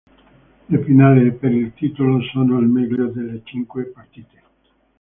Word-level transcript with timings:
Le 0.71 0.83
finali 0.83 1.31
per 1.31 1.51
il 1.51 1.73
titolo 1.75 2.23
sono 2.23 2.57
al 2.57 2.65
meglio 2.65 3.09
delle 3.09 3.41
cinque 3.43 3.85
partite. 3.85 4.41